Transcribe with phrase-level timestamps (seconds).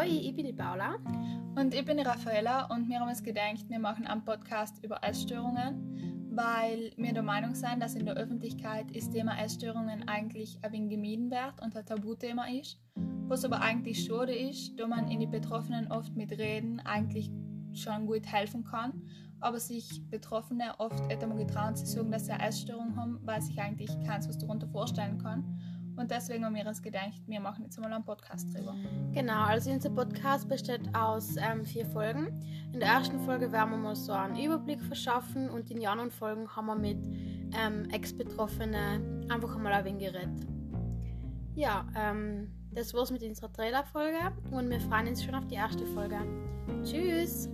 [0.00, 0.96] Hoi, ich bin die Paula.
[1.56, 5.04] Und ich bin die Raffaella und wir haben uns gedacht, wir machen einen Podcast über
[5.04, 10.72] Essstörungen, weil wir der Meinung sind, dass in der Öffentlichkeit das Thema Essstörungen eigentlich ein
[10.72, 12.78] wenig gemieden wird und ein Tabuthema ist.
[13.28, 17.30] Was aber eigentlich schade ist, da man in die Betroffenen oft mit Reden eigentlich
[17.74, 19.02] schon gut helfen kann,
[19.38, 23.60] aber sich Betroffene oft etwas getrauen zu sagen, dass sie eine Essstörung haben, weil sich
[23.60, 25.60] eigentlich keins was darunter vorstellen kann.
[26.00, 28.74] Und deswegen haben wir uns gedacht, wir machen jetzt mal einen Podcast drüber.
[29.12, 32.40] Genau, also unser Podcast besteht aus ähm, vier Folgen.
[32.72, 36.10] In der ersten Folge werden wir mal so einen Überblick verschaffen und in den anderen
[36.10, 37.06] Folgen haben wir mit
[37.54, 40.46] ähm, Ex-Betroffenen einfach mal ein wenig geredet.
[41.54, 45.84] Ja, ähm, das war's mit unserer Trailer-Folge und wir freuen uns schon auf die erste
[45.88, 46.16] Folge.
[46.82, 47.50] Tschüss!